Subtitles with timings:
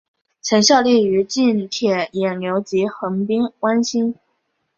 [0.41, 4.15] 曾效力于近铁野牛及横滨湾星。